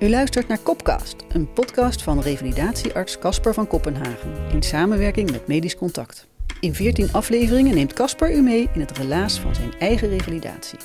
[0.00, 5.76] U luistert naar Kopcast, een podcast van revalidatiearts Casper van Kopenhagen in samenwerking met Medisch
[5.76, 6.28] Contact.
[6.60, 10.78] In 14 afleveringen neemt Casper u mee in het relaas van zijn eigen revalidatie.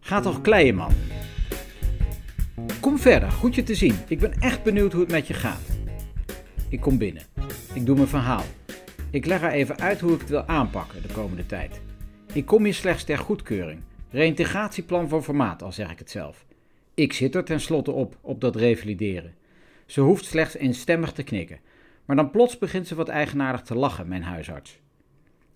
[0.00, 0.92] Ga toch kleien, man.
[2.80, 3.94] Kom verder, goed je te zien.
[4.08, 5.68] Ik ben echt benieuwd hoe het met je gaat.
[6.68, 7.22] Ik kom binnen.
[7.72, 8.44] Ik doe mijn verhaal.
[9.10, 11.80] Ik leg haar even uit hoe ik het wil aanpakken de komende tijd.
[12.32, 13.80] Ik kom hier slechts ter goedkeuring.
[14.10, 16.46] Reïntegratieplan voor formaat, al zeg ik het zelf.
[16.94, 19.34] Ik zit er tenslotte op, op dat revalideren.
[19.86, 21.60] Ze hoeft slechts eenstemmig te knikken.
[22.04, 24.80] Maar dan plots begint ze wat eigenaardig te lachen, mijn huisarts.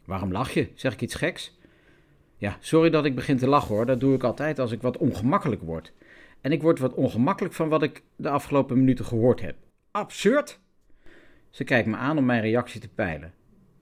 [0.04, 0.68] Waarom lach je?
[0.74, 1.58] Zeg ik iets geks?
[2.36, 3.86] Ja, sorry dat ik begin te lachen hoor.
[3.86, 5.92] Dat doe ik altijd als ik wat ongemakkelijk word.
[6.40, 9.56] En ik word wat ongemakkelijk van wat ik de afgelopen minuten gehoord heb.
[9.90, 10.60] Absurd!
[11.50, 13.32] Ze kijkt me aan om mijn reactie te peilen.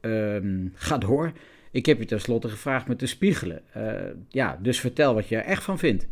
[0.00, 1.32] Ehm, ga door.
[1.72, 3.62] Ik heb je tenslotte gevraagd me te spiegelen.
[3.76, 3.92] Uh,
[4.28, 6.06] ja, dus vertel wat je er echt van vindt.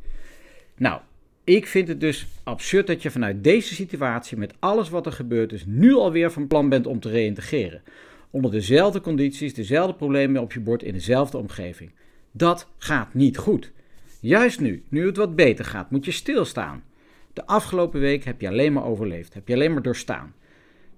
[0.77, 1.01] Nou,
[1.45, 5.53] ik vind het dus absurd dat je vanuit deze situatie, met alles wat er gebeurd
[5.53, 7.83] is, nu alweer van plan bent om te reïntegreren.
[8.31, 11.91] Onder dezelfde condities, dezelfde problemen op je bord in dezelfde omgeving.
[12.33, 13.73] Dat gaat niet goed.
[14.21, 16.83] Juist nu, nu het wat beter gaat, moet je stilstaan.
[17.33, 20.35] De afgelopen week heb je alleen maar overleefd, heb je alleen maar doorstaan.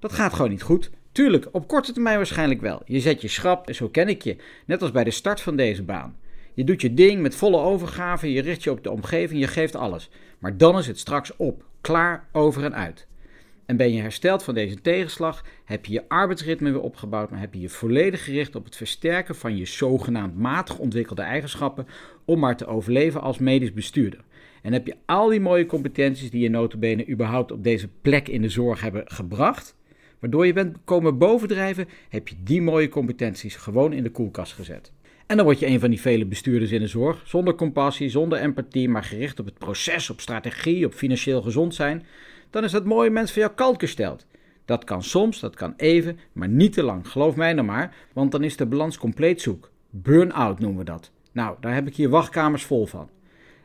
[0.03, 0.91] Dat gaat gewoon niet goed.
[1.12, 2.83] Tuurlijk, op korte termijn waarschijnlijk wel.
[2.84, 4.36] Je zet je schrap, zo ken ik je,
[4.67, 6.17] net als bij de start van deze baan.
[6.55, 9.77] Je doet je ding met volle overgave, je richt je op de omgeving, je geeft
[9.77, 10.11] alles.
[10.39, 13.06] Maar dan is het straks op, klaar, over en uit.
[13.67, 17.55] En ben je hersteld van deze tegenslag, heb je je arbeidsritme weer opgebouwd, maar heb
[17.55, 21.87] je je volledig gericht op het versterken van je zogenaamd matig ontwikkelde eigenschappen
[22.25, 24.25] om maar te overleven als medisch bestuurder.
[24.62, 28.42] En heb je al die mooie competenties die je notabene überhaupt op deze plek in
[28.42, 29.75] de zorg hebben gebracht,
[30.23, 34.92] waardoor je bent komen bovendrijven, heb je die mooie competenties gewoon in de koelkast gezet.
[35.27, 38.39] En dan word je een van die vele bestuurders in de zorg, zonder compassie, zonder
[38.39, 42.06] empathie, maar gericht op het proces, op strategie, op financieel gezond zijn.
[42.50, 44.27] Dan is dat mooie mens van jou kalt gesteld.
[44.65, 47.09] Dat kan soms, dat kan even, maar niet te lang.
[47.09, 49.71] Geloof mij nou maar, want dan is de balans compleet zoek.
[49.91, 51.11] Burn-out noemen we dat.
[51.32, 53.09] Nou, daar heb ik hier wachtkamers vol van.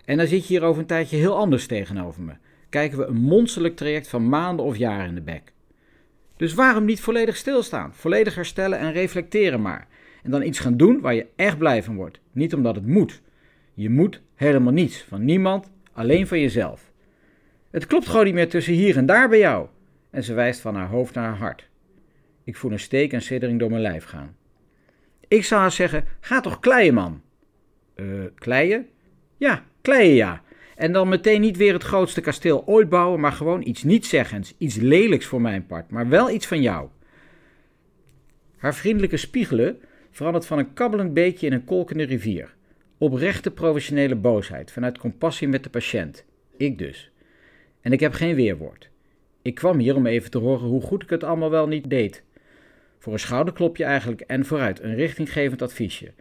[0.06, 2.34] En dan zit je hier over een tijdje heel anders tegenover me.
[2.70, 5.56] Kijken we een monsterlijk traject van maanden of jaren in de bek.
[6.38, 7.94] Dus waarom niet volledig stilstaan?
[7.94, 9.88] Volledig herstellen en reflecteren maar.
[10.24, 12.20] En dan iets gaan doen waar je echt blij van wordt.
[12.32, 13.22] Niet omdat het moet.
[13.74, 15.04] Je moet helemaal niets.
[15.04, 16.92] Van niemand, alleen van jezelf.
[17.72, 19.68] Het klopt gewoon niet meer tussen hier en daar bij jou.
[20.10, 21.70] En ze wijst van haar hoofd naar haar hart.
[22.44, 24.36] Ik voel een steek en siddering door mijn lijf gaan.
[25.28, 27.22] Ik zou haar zeggen: ga toch kleien, man.
[27.96, 28.06] Eh,
[28.36, 28.88] kleien?
[29.38, 30.42] Ja, kleien ja.
[30.78, 34.76] En dan meteen niet weer het grootste kasteel ooit bouwen, maar gewoon iets niet-zeggends, iets
[34.76, 36.88] lelijks voor mijn part, maar wel iets van jou.
[38.58, 39.80] Haar vriendelijke spiegelen
[40.12, 42.56] verandert van een kabbelend beekje in een kolkende rivier.
[42.98, 46.26] Oprechte professionele boosheid, vanuit compassie met de patiënt.
[46.58, 47.12] Ik dus.
[47.82, 48.90] En ik heb geen weerwoord.
[49.42, 52.24] Ik kwam hier om even te horen hoe goed ik het allemaal wel niet deed.
[53.00, 56.14] Voor een schouderklopje eigenlijk en vooruit een richtinggevend adviesje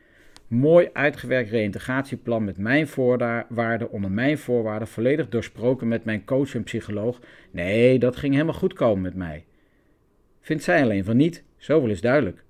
[0.49, 6.63] mooi uitgewerkt reïntegratieplan met mijn voorwaarden, onder mijn voorwaarden, volledig doorsproken met mijn coach en
[6.63, 7.21] psycholoog.
[7.51, 9.45] Nee, dat ging helemaal goed komen met mij.
[10.41, 11.45] Vindt zij alleen van niet?
[11.57, 12.45] Zoveel is duidelijk.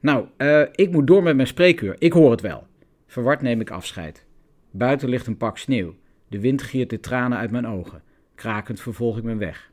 [0.00, 1.96] Nou, uh, ik moet door met mijn spreekuur.
[1.98, 2.66] Ik hoor het wel.
[3.06, 4.26] Verward neem ik afscheid.
[4.70, 5.94] Buiten ligt een pak sneeuw.
[6.28, 8.02] De wind giert de tranen uit mijn ogen.
[8.34, 9.70] Krakend vervolg ik mijn weg.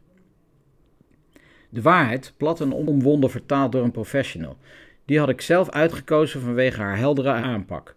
[1.70, 4.58] De waarheid, plat en omwonden vertaald door een professional,
[5.10, 7.96] die had ik zelf uitgekozen vanwege haar heldere aanpak.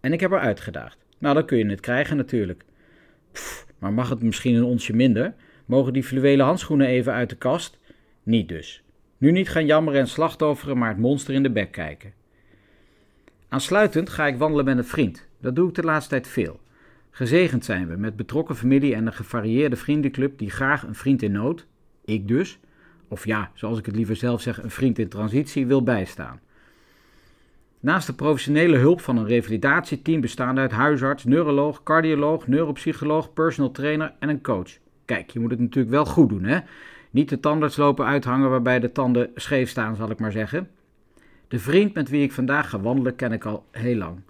[0.00, 0.98] En ik heb haar uitgedaagd.
[1.18, 2.64] Nou, dan kun je het krijgen natuurlijk.
[3.32, 5.34] Pff, maar mag het misschien een onsje minder?
[5.66, 7.78] Mogen die fluwelen handschoenen even uit de kast?
[8.22, 8.82] Niet dus.
[9.18, 12.12] Nu niet gaan jammeren en slachtofferen, maar het monster in de bek kijken.
[13.48, 15.26] Aansluitend ga ik wandelen met een vriend.
[15.40, 16.60] Dat doe ik de laatste tijd veel.
[17.10, 21.32] Gezegend zijn we met betrokken familie en een gevarieerde vriendenclub die graag een vriend in
[21.32, 21.66] nood,
[22.04, 22.58] ik dus,
[23.08, 26.44] of ja, zoals ik het liever zelf zeg, een vriend in transitie wil bijstaan.
[27.86, 34.12] Naast de professionele hulp van een revalidatieteam bestaande uit huisarts, neuroloog, cardioloog, neuropsycholoog, personal trainer
[34.18, 34.70] en een coach.
[35.04, 36.58] Kijk, je moet het natuurlijk wel goed doen, hè?
[37.10, 40.68] Niet de tandarts lopen uithangen waarbij de tanden scheef staan, zal ik maar zeggen.
[41.48, 44.20] De vriend met wie ik vandaag ga wandelen ken ik al heel lang.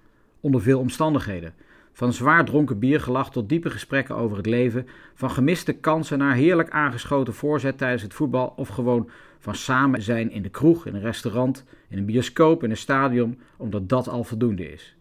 [0.41, 1.55] Onder veel omstandigheden.
[1.93, 4.87] Van zwaar dronken biergelach tot diepe gesprekken over het leven.
[5.15, 8.53] Van gemiste kansen naar heerlijk aangeschoten voorzet tijdens het voetbal.
[8.57, 12.71] Of gewoon van samen zijn in de kroeg, in een restaurant, in een bioscoop, in
[12.71, 14.97] een stadion, omdat dat al voldoende is.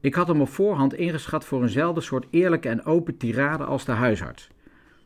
[0.00, 3.92] Ik had hem op voorhand ingeschat voor eenzelfde soort eerlijke en open tirade als de
[3.92, 4.50] huisarts.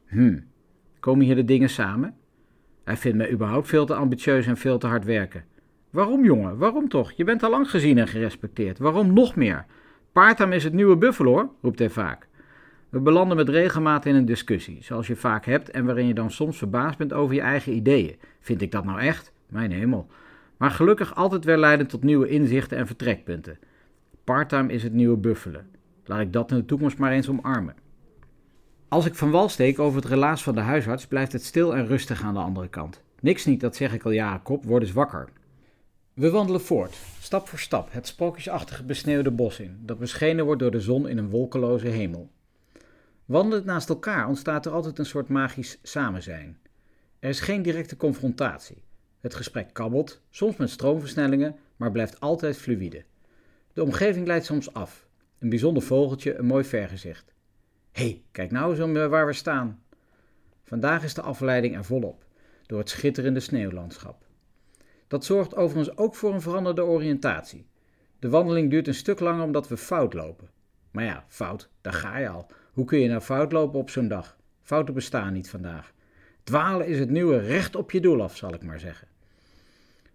[0.06, 0.38] Hm,
[1.00, 2.14] komen hier de dingen samen?
[2.84, 5.44] Hij vindt mij überhaupt veel te ambitieus en veel te hard werken.
[5.90, 6.56] Waarom, jongen?
[6.56, 7.12] Waarom toch?
[7.12, 8.78] Je bent al lang gezien en gerespecteerd.
[8.78, 9.66] Waarom nog meer?
[10.12, 12.28] Paartam is het nieuwe buffel hoor, roept hij vaak.
[12.88, 16.30] We belanden met regelmaat in een discussie, zoals je vaak hebt en waarin je dan
[16.30, 18.16] soms verbaasd bent over je eigen ideeën.
[18.40, 19.32] Vind ik dat nou echt?
[19.48, 20.06] Mijn hemel.
[20.56, 23.58] Maar gelukkig altijd weer leidend tot nieuwe inzichten en vertrekpunten.
[24.24, 25.70] Parttime is het nieuwe buffelen.
[26.04, 27.74] Laat ik dat in de toekomst maar eens omarmen.
[28.88, 31.86] Als ik van wal steek over het relaas van de huisarts, blijft het stil en
[31.86, 33.02] rustig aan de andere kant.
[33.20, 35.28] Niks niet, dat zeg ik al jaren kop, word eens wakker.
[36.14, 40.70] We wandelen voort, stap voor stap, het sprookjesachtige besneeuwde bos in, dat beschenen wordt door
[40.70, 42.30] de zon in een wolkeloze hemel.
[43.24, 46.58] Wandelend naast elkaar ontstaat er altijd een soort magisch samenzijn.
[47.18, 48.82] Er is geen directe confrontatie.
[49.26, 53.04] Het gesprek kabbelt, soms met stroomversnellingen, maar blijft altijd fluïde.
[53.72, 55.06] De omgeving leidt soms af.
[55.38, 57.34] Een bijzonder vogeltje, een mooi vergezicht.
[57.92, 59.82] Hé, hey, kijk nou eens om waar we staan.
[60.64, 62.24] Vandaag is de afleiding er volop,
[62.66, 64.26] door het schitterende sneeuwlandschap.
[65.06, 67.66] Dat zorgt overigens ook voor een veranderde oriëntatie.
[68.18, 70.50] De wandeling duurt een stuk langer omdat we fout lopen.
[70.90, 72.46] Maar ja, fout, daar ga je al.
[72.72, 74.36] Hoe kun je nou fout lopen op zo'n dag?
[74.62, 75.92] Fouten bestaan niet vandaag.
[76.42, 79.14] Dwalen is het nieuwe recht op je doel af, zal ik maar zeggen.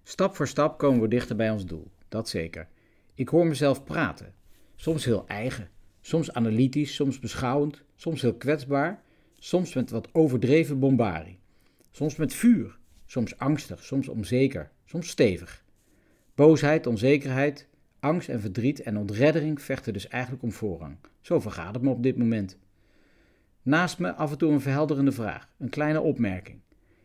[0.04, 2.68] Stap voor stap komen we dichter bij ons doel, dat zeker.
[3.14, 4.34] Ik hoor mezelf praten.
[4.76, 5.70] Soms heel eigen,
[6.02, 9.04] soms analytisch, soms beschouwend, soms heel kwetsbaar,
[9.36, 11.40] soms met wat overdreven bombarie.
[11.92, 15.64] Soms met vuur, soms angstig, soms onzeker, soms stevig.
[16.36, 17.68] Boosheid, onzekerheid,
[18.00, 20.98] angst en verdriet en ontreddering vechten dus eigenlijk om voorrang.
[21.22, 22.58] Zo vergaat het me op dit moment.
[23.62, 26.60] Naast me af en toe een verhelderende vraag, een kleine opmerking.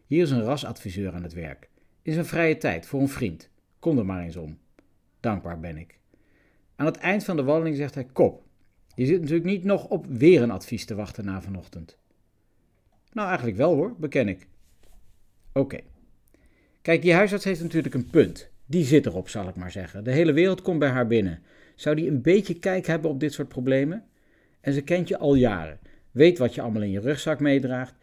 [0.07, 1.69] Hier is een rasadviseur aan het werk.
[2.07, 3.49] Is een vrije tijd voor een vriend.
[3.79, 4.59] Kom er maar eens om.
[5.21, 5.99] Dankbaar ben ik.
[6.77, 8.43] Aan het eind van de wandeling zegt hij: Kop,
[8.95, 11.99] je zit natuurlijk niet nog op weer een advies te wachten na vanochtend.
[13.13, 14.47] Nou, eigenlijk wel hoor, beken ik.
[15.53, 15.81] Oké.
[16.83, 18.51] Kijk, die huisarts heeft natuurlijk een punt.
[18.67, 20.05] Die zit erop, zal ik maar zeggen.
[20.05, 21.43] De hele wereld komt bij haar binnen.
[21.75, 24.05] Zou die een beetje kijk hebben op dit soort problemen?
[24.61, 25.79] En ze kent je al jaren.
[26.11, 27.95] Weet wat je allemaal in je rugzak meedraagt.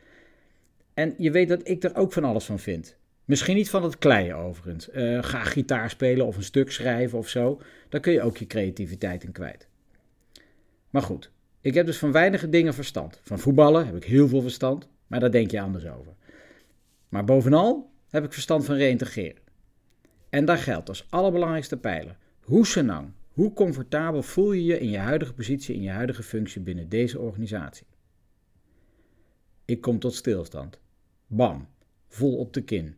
[0.94, 3.02] En je weet dat ik er ook van alles van vind.
[3.26, 4.90] Misschien niet van het kleien overigens.
[4.90, 7.62] Uh, ga gitaar spelen of een stuk schrijven of zo.
[7.90, 9.68] Daar kun je ook je creativiteit in kwijt.
[10.90, 11.32] Maar goed,
[11.62, 13.20] ik heb dus van weinige dingen verstand.
[13.24, 16.14] Van voetballen heb ik heel veel verstand, maar daar denk je anders over.
[17.10, 19.42] Maar bovenal heb ik verstand van reïntegreren.
[20.30, 22.18] En daar geldt als allerbelangrijkste pijler.
[22.42, 26.62] Hoe senang, hoe comfortabel voel je je in je huidige positie, in je huidige functie
[26.62, 27.88] binnen deze organisatie?
[29.66, 30.80] Ik kom tot stilstand.
[31.28, 31.68] Bam,
[32.08, 32.98] vol op de kin.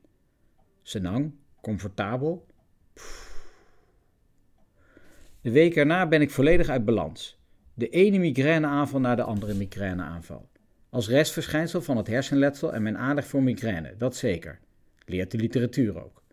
[0.88, 2.46] Senang, comfortabel.
[5.42, 7.40] De week erna ben ik volledig uit balans.
[7.74, 10.50] De ene migraineaanval naar de andere migraineaanval.
[10.90, 14.60] Als restverschijnsel van het hersenletsel en mijn aandacht voor migraine, dat zeker.
[15.06, 16.24] Leert de literatuur ook.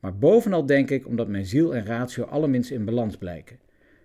[0.00, 3.58] Maar bovenal denk ik omdat mijn ziel en ratio allerminst in balans blijken.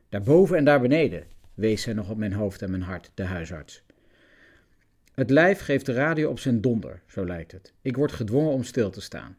[0.09, 3.83] Daarboven en daar beneden, wees zij nog op mijn hoofd en mijn hart, de huisarts.
[5.13, 7.73] Het lijf geeft de radio op zijn donder, zo lijkt het.
[7.81, 9.37] Ik word gedwongen om stil te staan.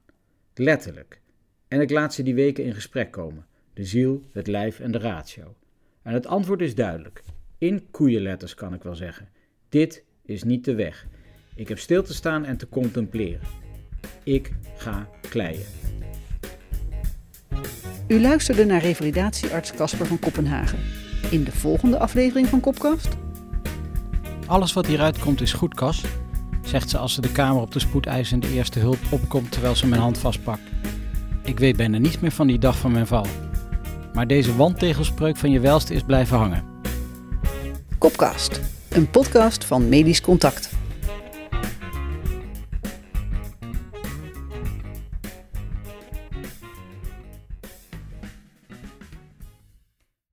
[0.55, 1.20] Letterlijk.
[1.69, 3.47] En ik laat ze die weken in gesprek komen.
[3.75, 5.55] De ziel, het lijf en de ratio.
[6.02, 7.23] En het antwoord is duidelijk.
[7.58, 9.29] In koeienletters kan ik wel zeggen.
[9.69, 11.06] Dit is niet de weg.
[11.55, 13.47] Ik heb stil te staan en te contempleren.
[14.25, 15.67] Ik ga kleien.
[18.08, 20.78] U luisterde naar revalidatiearts Casper van Kopenhagen.
[21.30, 23.16] In de volgende aflevering van Kopkast.
[24.47, 26.04] Alles wat hieruit komt is goed, Kas,
[26.71, 30.00] zegt ze als ze de kamer op de spoedeisende eerste hulp opkomt terwijl ze mijn
[30.00, 30.62] hand vastpakt.
[31.43, 33.27] Ik weet bijna niets meer van die dag van mijn val.
[34.15, 36.65] Maar deze wandtegelspreuk van je welste is blijven hangen.
[37.99, 40.80] Kopkast, een podcast van Medisch Contact.